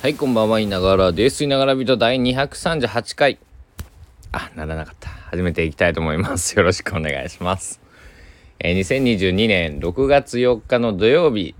[0.00, 1.44] はい、こんばんは、いながらです。
[1.44, 3.38] いながら人第238回。
[4.32, 5.10] あ、ならなかった。
[5.10, 6.56] 始めていきたいと思います。
[6.58, 7.82] よろしくお願いします。
[8.60, 11.54] えー2022年6月4日の土曜日、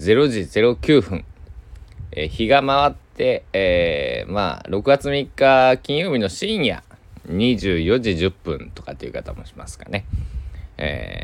[0.00, 1.24] 0時09分。
[2.10, 6.82] えー日が回って、えーまあ、6月3日金曜日の深夜、
[7.28, 10.04] 24時10分とかっていう方もしますかね。
[10.78, 11.22] え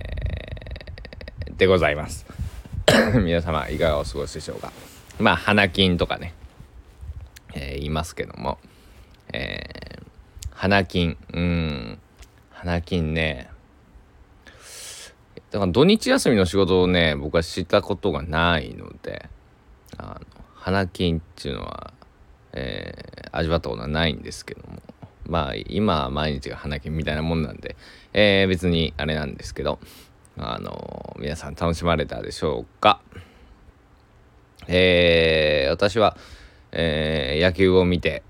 [1.47, 2.27] ーでございます。
[3.25, 4.92] 皆様いかがお過ごしでしょうか？
[5.23, 6.35] まあ花金とかね、
[7.55, 8.59] えー言いますけども、
[9.33, 10.03] えー
[10.51, 11.17] 花金。
[11.33, 11.99] うん。
[12.51, 13.49] 花金ね。
[15.51, 19.29] だから土日休みの仕事をね僕はしたことがないので
[19.99, 20.21] あの
[20.55, 21.93] 花金っていうのは、
[22.53, 24.83] えー味わったことはないんですけども。
[25.27, 27.77] まあ今は毎日が花金みたいなもんなんで、
[28.13, 29.79] えー別にあれなんですけど
[30.37, 33.01] あの皆さん楽しまれたでしょうか。
[34.69, 36.17] えー私は、
[36.73, 38.23] えー野球を見て、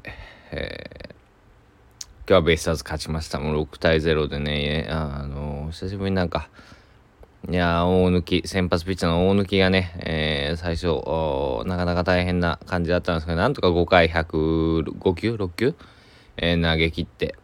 [0.50, 1.12] えー
[2.24, 3.40] 今日はベイスターズ勝ちました。
[3.40, 6.48] もう6対0でねあの久しぶりになんか
[7.50, 10.86] いや大抜き先発ピッチャーの大抜きがね、えー最初
[11.68, 15.74] なかなか大変な感じだったんですけどなんとか5回105球6球、
[16.36, 17.34] えー投げ切って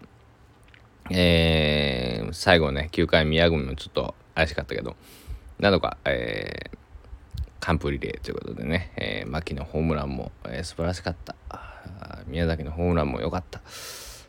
[1.10, 4.96] えー最後ね9回宮國もちょっと怪しかったけど
[5.58, 6.78] なのか、えー
[7.68, 11.36] 完封リレーということでね、えー牧のホームランも、えー素晴らしかった。
[12.26, 13.60] 宮崎のホームランも良かった。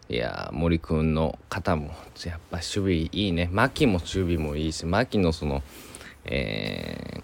[0.09, 1.93] いや森くんの肩も
[2.25, 3.49] やっぱ守備いいね。
[3.49, 5.63] 牧も守備もいいし牧のその
[6.25, 7.21] え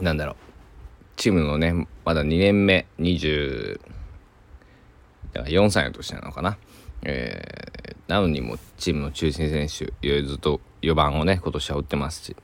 [0.00, 0.36] ーなんだろう
[1.14, 3.80] チームのねまだ2年目20
[5.32, 6.58] だから4歳の年なのかな、
[7.04, 12.36] えーなのにもチームの中心選手ずっと4番をね今年は打ってますし、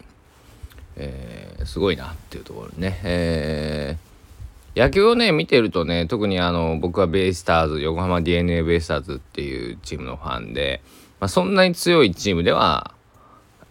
[0.98, 4.08] えーすごいなっていうところね、えー
[4.77, 10.82] 野球をね見てるとね特にあの僕はベイスターズ横浜 d n a ベイスターズっていうチームのファンで、
[11.19, 12.94] まあ、そんなに強いチームでは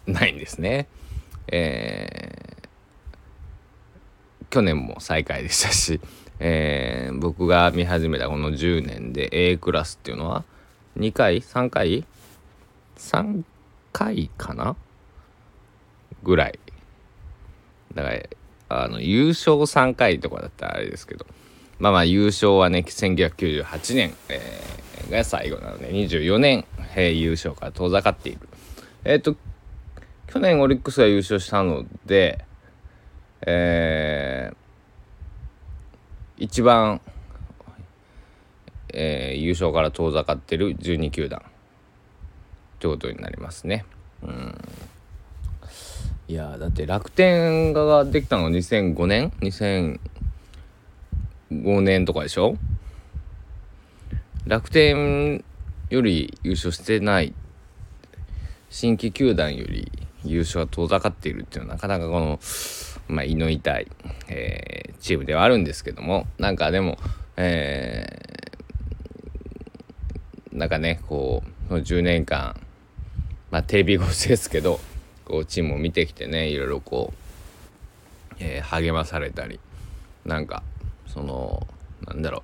[0.06, 0.86] ないんですね。
[1.46, 2.68] えー
[4.50, 6.00] 去年も最下位でしたし、
[6.40, 10.44] えー僕が見始めたこの10年で A クラスっていうのは
[10.98, 12.04] 2回3回
[12.98, 13.44] ？3
[13.92, 14.76] 回かな？
[16.22, 16.58] ぐらい。
[17.98, 18.22] だから
[18.68, 21.26] あの優勝3回とかだったらあれですけど。
[21.80, 26.64] まあまあ優勝はね1998年、えーが最後なので24年、
[26.94, 28.48] えー優勝から遠ざかっている。
[29.04, 29.36] えっ、と
[30.26, 32.44] 去年オリックスが優勝したので
[33.46, 34.56] えー
[36.36, 37.00] 一番、
[38.92, 41.40] えー優勝から遠ざかってる12球団。
[41.40, 41.42] っ
[42.80, 43.84] てことになりますね。
[44.22, 44.54] うん。
[46.28, 49.98] いやだって楽天ができたの2005年？2005
[51.80, 52.56] 年とかでしょ？
[54.46, 55.42] 楽天
[55.88, 57.32] より優勝してない。
[58.68, 59.90] 新規球団より
[60.24, 62.38] 優勝が遠ざかっているっていうのはなかなかこの、
[63.08, 63.86] まあ、胃の痛い、
[64.28, 66.26] えーチームではあるんですけども。
[66.38, 66.98] なんかでも、
[67.36, 72.60] えーなんかねこう10年間
[73.52, 74.80] まあテレビ越しですけど
[75.28, 79.60] こうチームを見てきてねいろいろこう、えー励まされたり
[80.24, 80.62] なんか
[81.06, 81.66] その
[82.06, 82.42] なんだろう。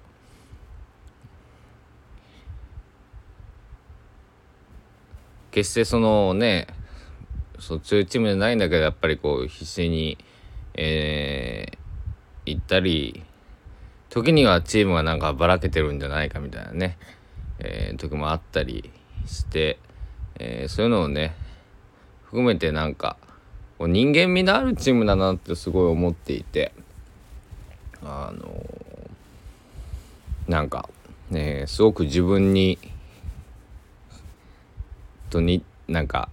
[5.51, 6.67] 決してそのね
[7.61, 10.19] そう強いチームじゃないんだけどやっぱりこう必死に、
[10.75, 11.79] えー
[12.47, 13.23] 行ったり
[14.11, 16.99] 時にはチームがなんかばらけてるんじゃないかみたいなね、
[17.59, 18.91] えー時もあったり
[19.27, 19.79] して、
[20.39, 21.35] えーそういうのをね
[22.35, 23.17] 含めてなんか
[23.79, 26.73] 人間味のあるチームだなってすごい思っていて
[28.03, 30.89] あのーなんか
[31.31, 32.77] ねすごく自分に
[35.31, 36.29] とになんか、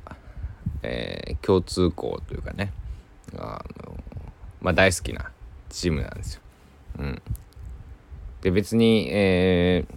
[0.81, 2.73] えー共通項というかね
[3.37, 3.95] あの
[4.59, 5.29] まあ大好きな
[5.69, 6.41] チームなんですよ。
[6.97, 7.21] うん、
[8.41, 9.95] で別に、えー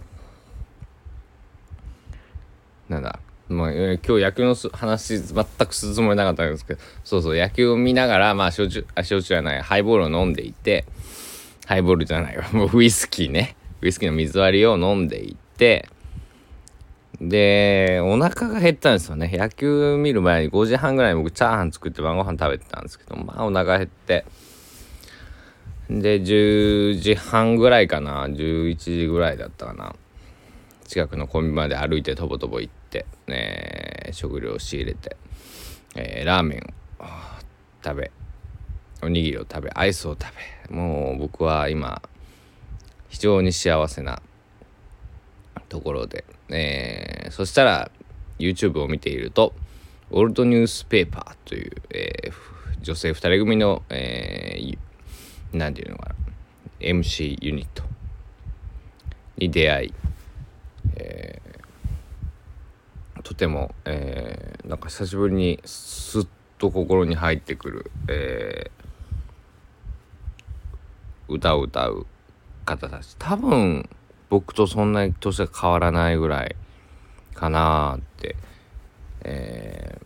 [2.91, 10.85] なんだ、まあ、え今日野球のす話全くするつもりなかったんですけどそうそう野球を見ながらまあ焼酎あ焼酎じゃないハイボールを飲んでいて
[11.67, 15.87] ハイボールじゃないわもうウイスキーねウイスキーの水割りを飲んでいて
[17.21, 19.31] でお腹が減ったんですよね。
[19.33, 24.25] 野球見る前に5時半ぐらいに僕チャーハン作って晩ご飯食べてたんですけどまあお腹減って
[25.89, 29.95] で10時半ぐらいかな11時ぐらいだったかな。
[30.87, 32.84] 近くのコンビニまで歩いてとぼとぼ行って、
[33.27, 35.17] ね、食料を仕入れて、
[35.95, 37.05] えーラーメンを
[37.83, 38.11] 食べ
[39.01, 40.25] おにぎりを食べアイスを食
[40.69, 42.01] べもう僕は今
[43.09, 44.21] 非常に幸せな
[45.69, 47.91] ところで、えー、そしたら
[48.39, 49.53] YouTube を見ていると
[50.11, 56.15] オールドニュースペーパーという、えー、女性2人組の、えー、ていうのかな
[56.79, 57.83] MC ユニット
[59.37, 59.93] に出会い、
[60.97, 66.27] えー、とても、えー、なんか久しぶりにスッ
[66.59, 72.05] と心に入ってくる、えー、歌を歌う
[72.65, 73.15] 方たち。
[73.17, 73.89] 多分
[74.29, 76.55] 僕とそんなに年が変わらないぐらい
[77.33, 78.35] かなって、
[79.21, 79.99] え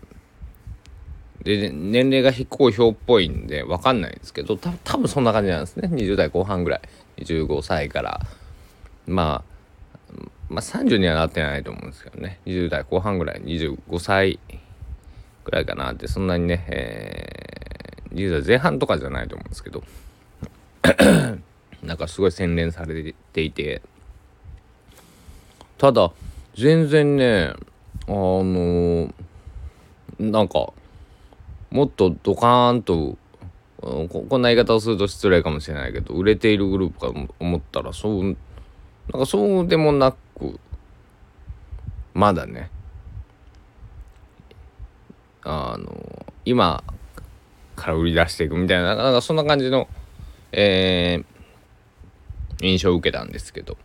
[1.41, 5.89] ー、で年齢が非公表っぽいんで分かんないんですけど多分そんな感じなんですね。
[5.91, 6.81] 20代後半ぐらい。
[7.17, 8.21] 25歳から。
[9.07, 9.48] まあ
[10.49, 12.39] まあ30にはなってないと思うんですけどね。
[12.45, 14.39] 20代後半ぐらい25歳
[15.45, 15.91] ぐらいかな。
[15.93, 19.83] ってそんなにね、えー、20代前半とかじゃないと思うんですけど。
[21.83, 23.81] なんかすごい洗練されていて。
[25.77, 26.11] ただ
[26.55, 27.53] 全然ね
[28.05, 29.13] あの
[30.19, 30.73] なんか
[31.71, 33.17] もっとドカーンと
[33.81, 38.35] こんな言い方をすると失礼かもしれないけど売れているグループかと思ったらそうなん
[39.13, 40.13] かそうでもな
[42.13, 42.69] まだね。
[45.43, 46.83] あの今
[47.75, 49.87] から売り出していくみたいななんかそんな感じの、
[50.51, 53.77] えー、印象を受けたんですけど。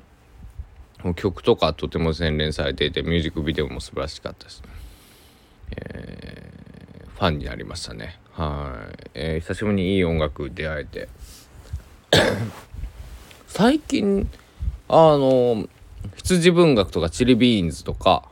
[1.12, 4.62] 曲とかとても洗練されていてミュージックビデオも素晴らしかったです、
[5.76, 8.18] えー、ファンになりましたね。
[8.32, 11.08] はい、えー、久しぶりにいい音楽出会えて。
[13.46, 14.28] 最近
[14.88, 15.68] あの
[16.16, 18.28] 羊文学とかチリビーンズとか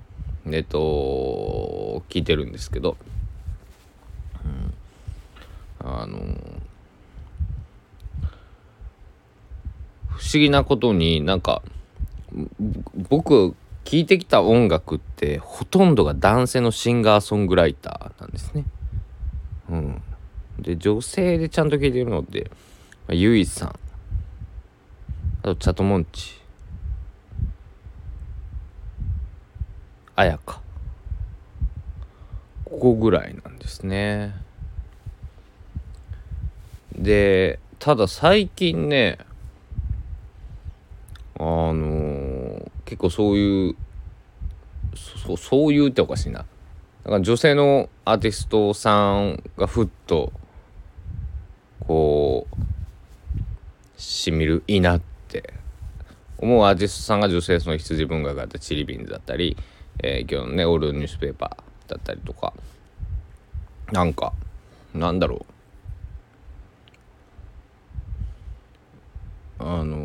[0.47, 2.97] えっと聞いてるんですけど。
[4.45, 4.75] うん。
[5.85, 6.19] あの
[10.23, 11.63] 不思議なことになんか
[13.11, 13.55] 僕
[13.85, 18.65] 聴いてきた音楽ってほとんどが男性のシンガーソングライターなんですね。
[19.69, 20.03] うん、
[20.61, 22.51] で女性でちゃんと聴いてるのって、
[23.09, 23.69] まあ、ゆいさん。
[23.71, 23.75] あ
[25.43, 26.42] とチャトモンチ。
[30.17, 30.61] あやか
[32.65, 34.35] ここぐらいなんですね。
[36.95, 39.19] でただ最近ね
[41.39, 43.77] あのー、結構そういう
[44.95, 46.45] そそういうっておかしいなだ
[47.11, 50.33] から女性のアーティストさんがふっと
[51.81, 55.55] こうしみるいいなって
[56.39, 59.57] 思うアーティストさんが女性その羊文学があったチリビンズだったり、
[60.01, 62.53] えー、今日のねオールニュースペーパーだったりとか
[63.93, 64.33] なんか
[64.95, 65.53] なんだろう
[69.65, 69.97] あの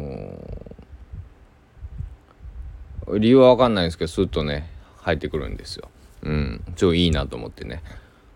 [3.08, 4.70] ー、理由は分かんないんですけどスッとね
[5.02, 5.90] 入ってくるんですよ。
[6.24, 7.82] うん、超いいなと思ってね。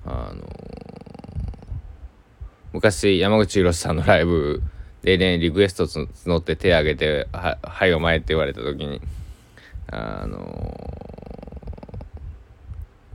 [0.05, 0.47] あのー、
[2.73, 4.63] 昔山口宏さんのライブ
[5.03, 9.01] でねリクエスト募って手挙げて「ははいお前」って言われた時に
[9.91, 11.00] あのー、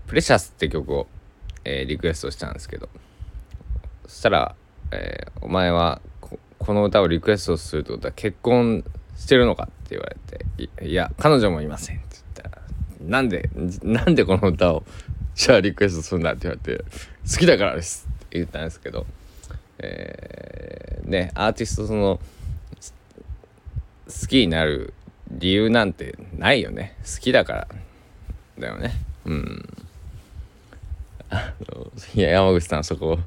[0.06, 1.06] プレシャスって曲を、
[1.64, 2.88] えー、リクエストしたんですけど。
[4.06, 4.54] そしたら、
[4.92, 8.84] えー、お前はこの歌をリクエストするってことは結婚
[9.16, 10.46] してるのかって言われて
[10.86, 12.62] 「いや彼女もいません」って言ったら
[13.02, 13.50] 「なんで
[13.82, 14.84] なんでこの歌を
[15.34, 16.84] じゃあリクエストするんだ」って言われて
[17.30, 19.06] 「好きだからです」って言ったんですけど
[19.78, 22.20] えー、ねアーティストその
[24.08, 24.94] 好きになる
[25.30, 26.96] 理由なんてないよね。
[27.04, 27.68] 好きだから
[28.58, 28.92] だよね。
[29.24, 29.85] うん。
[31.30, 33.18] あのいや山口さんそこ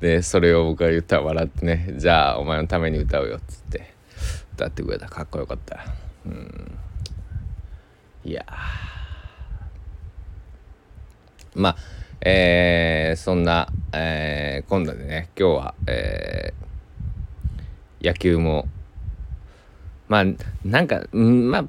[0.00, 1.94] でそれを僕が言ったら笑ってね。
[1.96, 3.94] じゃあお前のために歌うよっつって。
[4.54, 5.08] 歌ってくれた。
[5.08, 5.84] かっこよかった。
[6.26, 6.78] うん。
[8.24, 8.44] いや
[11.54, 11.76] まあ
[12.20, 18.66] えー、そんな、えー、今度でね今日は、えー、野球も
[20.08, 20.24] まあ
[20.64, 21.68] なんかまあな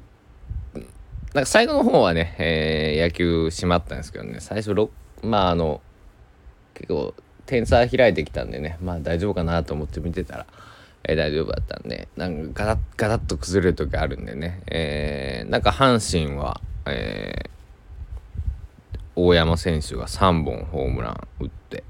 [1.32, 4.74] か最後の方はね、えー、野球閉まったんですけどね最初
[5.22, 5.80] まああの
[6.74, 7.14] 結構
[7.46, 8.78] 点差開いてきたんでね。
[8.80, 10.46] まあ大丈夫かなと思って見てたら、
[11.04, 17.50] えー、大丈夫だったんでなんかガタッガタッと崩れる時あるんでね、えー、なんか阪神は、えー、
[19.16, 21.84] 大山選手が3本ホームラン打って、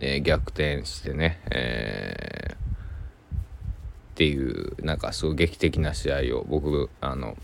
[0.00, 2.58] えー、逆転してね、えー、っ
[4.14, 7.36] ていうなんかすごい劇的な試合を僕あの、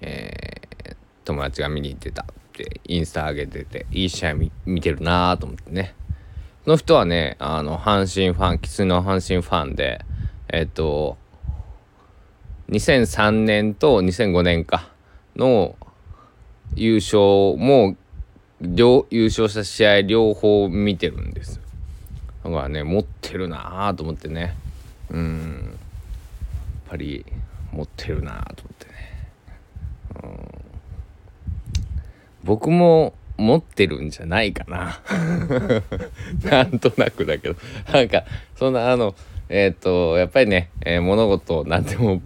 [0.00, 2.24] えー、友達が見に行ってた。
[2.64, 4.34] ってインスタ上げてていい試合
[4.64, 5.94] 見てるなーと思ってね。
[6.66, 10.04] の人はねあの阪神ファンきついの阪神ファンで
[10.48, 11.16] えっと
[12.70, 14.88] 2003年と2005年か
[15.36, 15.76] の
[16.74, 17.96] 優勝も
[18.60, 21.60] 両優勝した試合両方見てるんです
[22.42, 24.56] だからね持ってるなあと思ってね。
[25.10, 25.78] うん。
[26.86, 27.24] やっぱり
[27.72, 28.94] 持ってるなあと思ってね、
[30.22, 30.65] うん、
[32.46, 35.00] 僕も持ってるんじゃないかな。
[36.48, 37.56] なんとなくだけど。
[37.92, 38.24] なんか
[38.54, 39.14] そんなあの
[39.48, 42.22] えっ、ー、とやっぱりね、えー、物事を何でも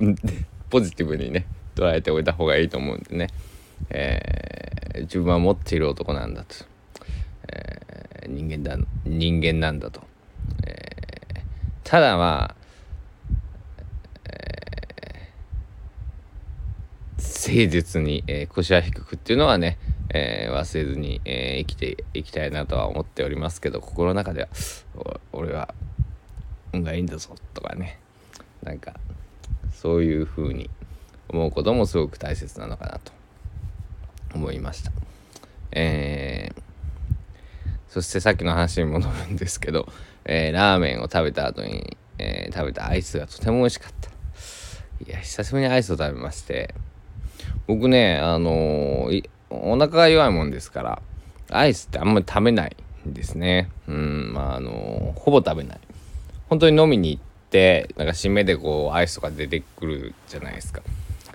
[0.69, 3.29] ポジティブにね捉えておいた方がいいと思うんでね、
[3.89, 6.55] えー、自分は持っている男なんだと、
[7.49, 10.03] え人間だ人間なんだと、
[10.67, 11.43] え
[11.83, 12.61] ただまあ、
[17.17, 19.79] 誠実に、え腰は低くっていうのはね
[20.12, 24.49] えー、忘れずに、えー、生きていきたいなとは思っておりますけど心の中では
[25.33, 25.73] 俺は
[26.73, 28.00] 運がいいんだぞとかね
[28.62, 28.95] なんか
[29.73, 30.69] そういうふうに
[31.29, 33.12] 思うこともすごく大切なのかなと
[34.35, 34.93] 思いました。
[35.73, 36.61] えー、
[37.88, 39.88] そしてさっきの話に戻るんですけど、
[40.25, 44.11] えー、ラーメンを食べた後に、えー、食べたアイスがとても美味しかった。
[45.07, 46.75] いや久しぶりにアイスを食べまして
[47.67, 51.02] 僕ねあのーお腹が弱いもんですから
[51.50, 52.76] アイスってあんまり食べない
[53.09, 53.69] んですね。
[53.88, 55.80] うんまああのほぼ食べない。
[56.49, 60.83] 本当に飲みに行ってなんか締めでこうアイスとか出てくるじゃないですか。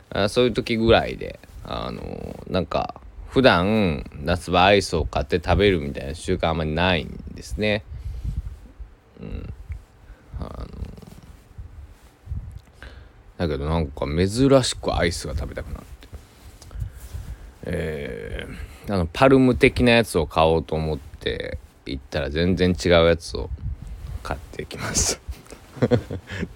[0.10, 2.96] あそういう時ぐらいであのなんか
[3.28, 7.84] 普段夏場アイスを買って食べるみたいな習慣あんまりないんですね。
[9.20, 9.54] うん
[10.40, 10.68] あの
[13.38, 15.95] だけどなんか珍しくアイスが食べたくなって。
[17.66, 23.50] えー、あのパルム的なやつを買おうと思って行ったら全然違うやつを
[24.24, 25.26] 買ってきました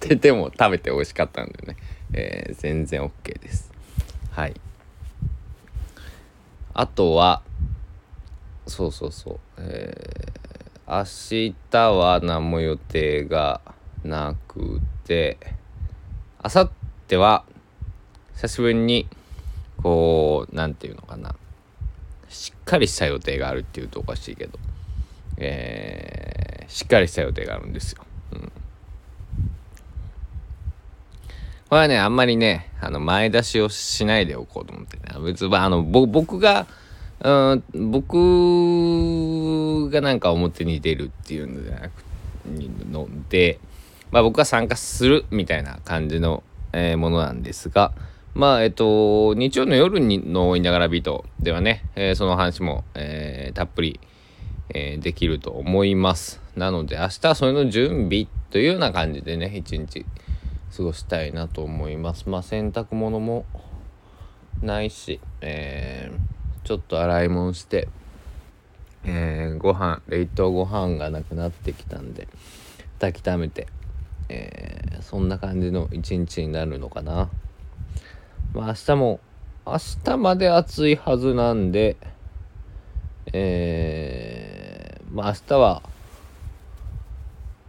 [0.08, 1.76] ででも食べて美味しかったんでね、
[2.12, 3.70] えー、全然 OK です。
[4.30, 4.54] はい。
[6.72, 7.42] あとは
[8.66, 9.38] そうそうそう。
[9.58, 13.60] えー、明日は何も予定が
[14.04, 15.36] なくて
[16.38, 16.70] あさっ
[17.06, 17.44] ては
[18.34, 19.06] 久しぶりに
[19.82, 21.34] こう何て言うのかな。
[22.28, 24.58] しっかりした予定があるっていうとおかしいけど、
[25.36, 28.04] えー、しっかりした予定があるんですよ。
[28.32, 28.50] うん、こ
[31.72, 35.02] れはねあんまりねあの前出しをしないでおこうと思ってね。
[35.24, 36.66] 別にあの僕が
[37.22, 42.04] うん僕がなんか表に出るっていうのじゃなく
[42.90, 43.58] ので、
[44.10, 47.92] まあ、僕が参加するみたいな感じの、えー、ものなんですが、
[48.34, 54.00] まあ、えっと、日曜の夜にのいながらビートではね、えー、その話も、えー、たっぷり、
[54.72, 56.40] えー、できると思います。
[56.56, 60.06] なので、明日はそれの準備というような感じでね、一日
[60.76, 62.28] 過ごしたいなと思います。
[62.28, 63.44] まあ、洗濯物も
[64.62, 67.88] ないし、えー、ちょっと洗い物して、
[69.04, 72.28] えー、ご飯、冷凍ご飯がなくなってきたんで、
[73.00, 73.66] 炊きためて、
[74.28, 77.28] えー、そんな感じの一日になるのかな。
[78.52, 79.20] まあ明日も、
[79.66, 81.96] 明日まで暑いはずなんで、
[83.32, 85.82] えー、まあ明日は、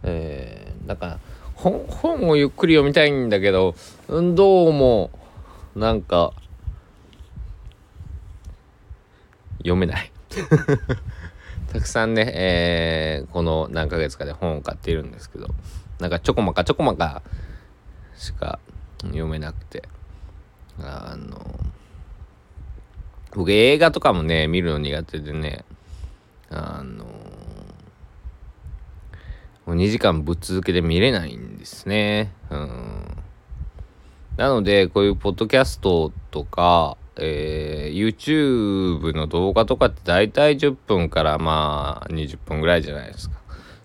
[0.02, 1.20] えー、なんか
[1.54, 3.76] 本、本をゆっくり読みたいんだけど、
[4.08, 5.10] どうも、
[5.76, 6.32] なんか、
[9.58, 10.10] 読めない
[11.72, 15.46] たくさんね、えー、この何ヶ月かで本を買っているんですけど、
[16.00, 17.22] なんかちょこまかちょこまか
[18.16, 18.58] しか
[19.02, 19.84] 読めなくて。
[20.80, 21.60] あの
[23.34, 25.64] 僕映画とかもね見るの苦手でね
[26.50, 27.04] あの
[29.64, 32.32] もう2時間ぶっ続けで見れないんですね。
[32.50, 33.22] うん。
[34.36, 43.36] なのでこういうポッドキャストとか、えー、YouTube の動画とかって大体10分からまあ20分ぐらいじゃないですか。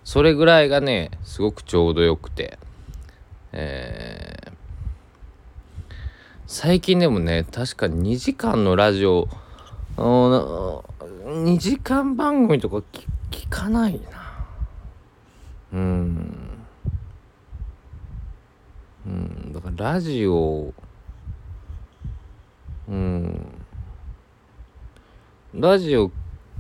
[0.04, 2.58] それぐらいがねすごくちょうどよくて
[3.52, 4.47] えー
[6.50, 9.28] 最近でもね確か2時間のラジオ
[9.98, 12.78] 2時間番組とか
[13.32, 14.48] 聞かないな。
[15.74, 16.66] うん。
[19.06, 19.52] うん。
[19.52, 20.74] だからラジオ
[22.88, 23.46] うん。
[25.54, 26.12] ラジオ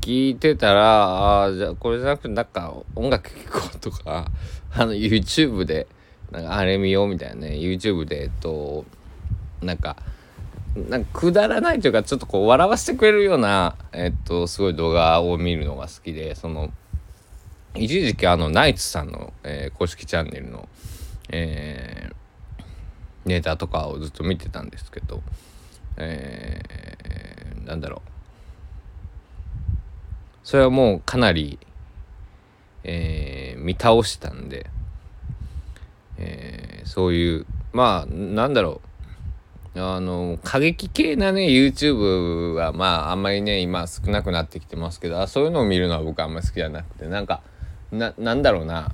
[0.01, 4.29] 聞いてたらあじゃこれじゃなくてなんか音楽聴こうとか
[4.73, 5.87] あの YouTube で
[6.29, 7.51] なんかあれ見ようみたいなね。
[7.51, 8.83] YouTube でえっと
[9.61, 9.97] なんか
[10.89, 16.71] なんかくだらないというかちょっとこう笑わせてくれるような、えっと、すごい動画を見るのが好きでその
[17.75, 20.67] 一時期あのナイツさんの、えー、公式チャンネルの、
[21.29, 22.63] えー、
[23.25, 25.21] ネタとかをずっと見てたんですけど、
[25.97, 28.09] えー、なんだろう。
[30.43, 31.59] それはもうかなり、
[32.83, 34.67] えー、見倒したんで、
[36.17, 38.86] えー、そういうまあなんだろう。
[39.79, 47.41] あの過激系なね YouTube はまああんまりね今少なくなってきてますけどそういうのを見るのは僕あんまり好きじゃなくてなんか
[47.91, 48.91] ななんだろうな。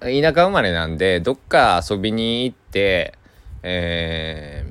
[0.00, 3.14] 田舎生まれなんでどっか遊びに行って
[3.62, 4.64] え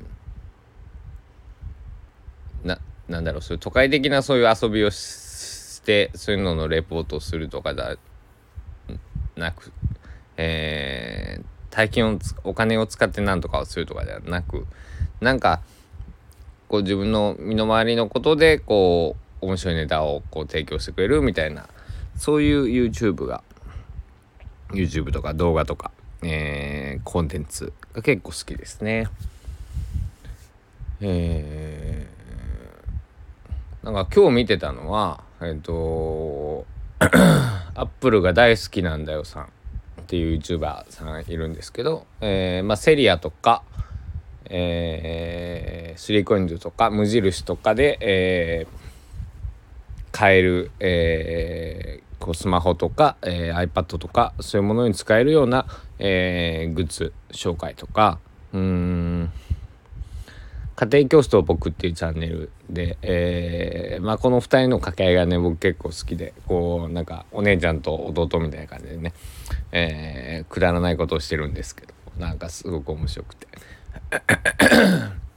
[2.64, 2.78] ー、な
[3.08, 7.96] なんだろうそういう都会的なそういう遊びをしてそういうののレポートをするとかだ
[9.36, 9.72] なく
[10.36, 14.66] えー大金をお金を使って何とかをするとかではなく
[15.20, 15.60] なんか
[16.68, 21.68] こう自分の身の回りのことでこう面白いネタをこう提供してくれるみたいな
[22.16, 23.42] そういう YouTube が
[24.70, 25.90] YouTube とか動画とか、
[26.22, 29.08] えー、コンテンツが結構好きですね。
[31.02, 36.64] えー、なんか今日見てたのはえっ、ー、と
[36.98, 39.48] アップルが大好きなんだよさん
[40.06, 43.64] っていう YouTuber さんいるんですけど、えー、まあ、セリアとか、
[44.44, 48.76] えー、スリーコインズとか無印とかで、えー、
[50.12, 55.66] 買える、えー、こうスマホとか、えー、iPad とかそういうものに使えるような、
[55.98, 58.20] えー、グッズ紹介とか
[58.52, 58.60] うん
[60.76, 69.14] 家庭教師と僕っていうチャンネルで、えー、まあこの2人の掛け合いがね僕結構好きでこうなんかお姉ちゃんと弟みたいな感じでね、
[69.72, 73.48] えー、くだらないことをしてるんですけどなんかすごく面白くて。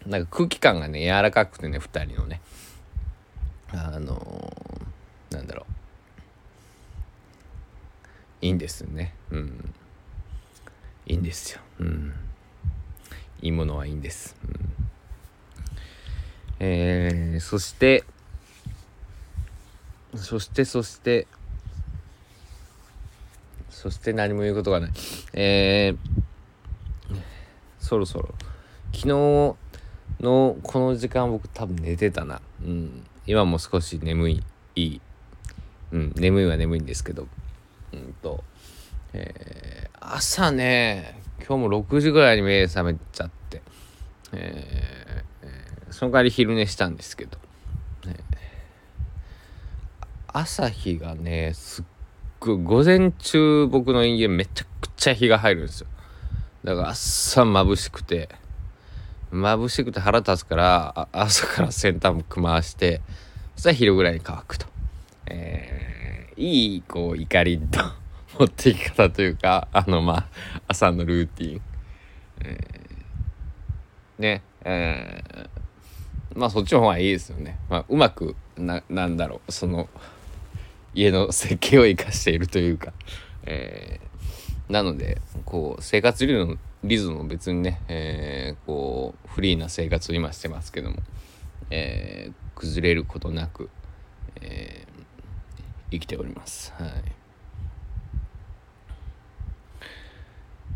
[0.06, 2.42] なんか空気感がね柔らかくてね2人のね。
[3.72, 5.66] あのー、なんだろ
[8.42, 8.46] う。
[8.46, 9.14] いいんですよね。
[9.32, 9.74] うん。
[11.06, 11.62] いいんですよ。
[11.80, 12.14] うん。
[13.42, 14.90] いいものはいいんです、うん。
[16.60, 18.04] えー、そして
[20.16, 21.28] そしてそして
[23.70, 24.92] そして何も言うことがない。
[25.34, 27.16] えー、
[27.80, 28.34] そろそろ。
[28.92, 29.58] 昨日の
[30.20, 32.42] この時間僕多分寝てたな。
[32.62, 33.06] うん。
[33.26, 34.44] 今も少し眠い。
[34.76, 35.02] いい
[35.94, 36.14] うん。
[36.18, 37.28] 眠いは眠いんですけど。
[37.94, 38.44] うんと。
[39.14, 43.62] えー、朝ね今日も6時ぐらいに目覚めちゃって。
[44.34, 45.09] えー、
[46.00, 47.38] その代わり昼寝したんですけど、
[48.06, 48.16] ね、
[50.28, 51.86] 朝日がねすっ
[52.40, 55.88] ごい午前中僕の家めちゃくちゃ日が入るんですよ。
[56.64, 58.30] だから朝眩しくて
[59.34, 63.02] 眩しくて腹立つから朝から洗濯機回して
[63.56, 64.68] そしたら昼ぐらいに乾くと、
[65.26, 67.82] えー、いいこう怒りと
[68.40, 70.28] 持っていき方というかあのまあ
[70.70, 71.62] 朝のルーティン、
[72.40, 75.59] えー、ねえー、
[76.36, 77.58] まあそっちの方がいいですよね。
[77.70, 79.90] まあ、うまくななんだろうその
[80.94, 82.94] 家の設計を生かしているというか、
[83.46, 90.98] えー、なのでこう生活リズムリズムも別にね、えー、こうフリーな生活を今してますけども、
[91.70, 93.70] えー、崩れることなく、
[94.42, 96.74] えー、生きております。
[96.78, 96.90] はい、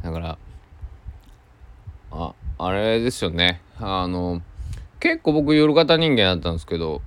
[0.04, 0.38] だから
[2.12, 4.42] ああれですよねあの
[5.04, 7.02] 結構僕夜型人間だったんですけど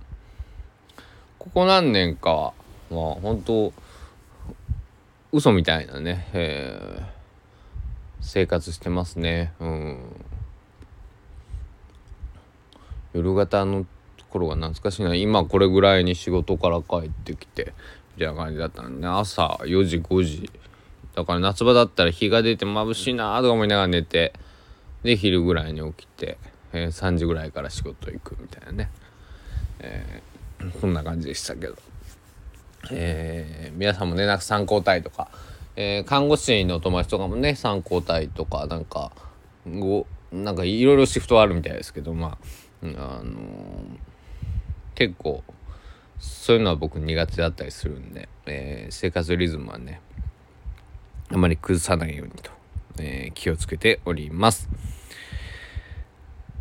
[1.39, 2.53] ここ何年かは
[2.91, 3.73] まあ本当
[5.33, 7.05] 嘘みたいなね、えー、
[8.21, 9.55] 生活してますね。
[9.61, 9.99] うん。
[13.15, 13.87] 夜型の
[14.19, 15.15] ところが懐かしいな。
[15.15, 17.73] 今これぐらいに仕事から帰ってきて
[18.17, 20.51] みたいな感じだったんで、ね、朝4時5時。
[21.15, 24.35] だから夏場だったら日が出て眩しいなとか思いながら寝て
[25.03, 26.37] で昼ぐらいに起きて、
[26.77, 28.91] えー、3時ぐらいから仕事行くみたいなね、
[29.79, 31.77] えー、そんな感じでしたけど、
[32.91, 35.29] えー、皆さんもねなんか参考体とか、
[35.75, 39.11] え、看護師の友達とかもね参考体とかなんか
[39.67, 42.37] ごなんかいろいろシフトあるみたいですけどま
[42.83, 42.87] あ、あ
[43.23, 43.33] の、
[44.95, 45.43] 結構
[46.19, 50.01] そういうのは僕苦手だったりするんで、え、生活リズムはね
[51.31, 52.51] あまり崩さないようにと
[52.99, 54.69] え、気をつけております。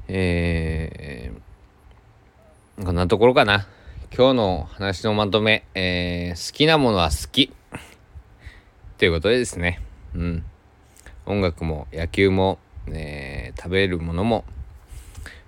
[0.07, 3.67] えー、こんなところかな。
[4.15, 7.51] 今日の話のまとめ、えー、好きなものは好き。
[8.97, 9.81] ということでですね。
[10.13, 10.45] うん。
[11.25, 14.45] 音楽も野球も、えー、食べるものも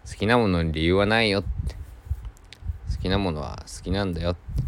[0.10, 1.76] 好きなものに理由はないよって。
[2.96, 4.68] 好きなものは好きなんだよって。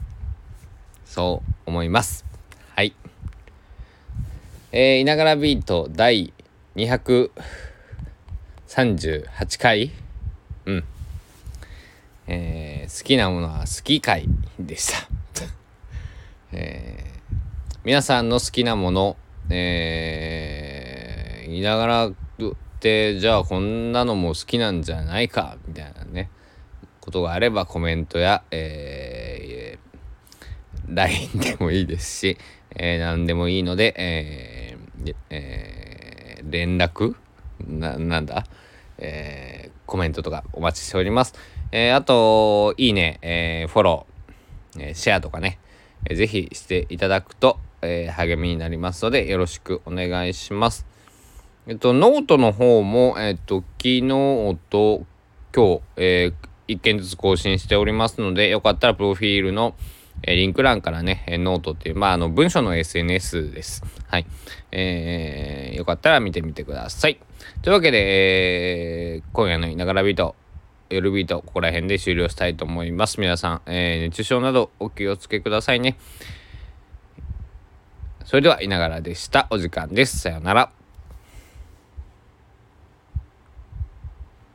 [1.09, 2.23] そう思います
[2.75, 2.93] はい
[4.71, 6.31] えー、いながらビート第
[6.75, 7.31] 200
[8.69, 9.91] 38回
[10.67, 10.83] うん。
[12.27, 14.27] えー、好きなものは好き会
[14.59, 15.09] でした。
[16.53, 19.17] えー、皆さんの好きなもの
[19.49, 22.13] えー、いながらっ
[22.79, 26.29] てじゃあこんなのも好きなんじゃないかみたいなね
[27.01, 32.37] ことがあればコメントや、えー、LINE でもいいですし、
[32.75, 37.15] えー、何でもいいので、えーえー、連絡
[37.67, 38.45] ななんだ、
[38.97, 41.33] えー、コメントとかお待ちしております。
[41.71, 45.59] えー、あと、いいね、えー、フォロー、え、シェアとかね、
[46.09, 50.85] えー、ぜひしていただくと、え、励みになりますので、よろしくお願いします。
[51.67, 55.05] えっと、ノートの方も、えっと、昨日と
[55.55, 59.75] 今日、えー、1件ずつ更新しておりますので、よかったらプロフィールの、
[60.23, 63.83] え、リンク欄からね、ノートっていう、まあ、あの、文章の SNS です。
[64.07, 64.25] はい。
[64.71, 67.19] えー、よかったら見てみてください。
[67.61, 70.35] というわけで、えー、今夜のいながらびーと、
[70.89, 73.19] 夜ビート、ここら辺で終了したいと思います。
[73.19, 75.97] 皆さん、えー、熱中症などお気をつけくださいね。
[78.25, 79.47] それでは、いながらでした。
[79.49, 80.19] お時間です。
[80.19, 80.78] さようなら。